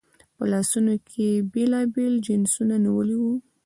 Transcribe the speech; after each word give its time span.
په 0.35 0.43
لاسونو 0.51 0.93
کې 1.09 1.21
یې 1.33 1.45
بېلابېل 1.53 2.13
جنسونه 2.27 2.75
نیولي 2.85 3.15
وو. 3.19 3.35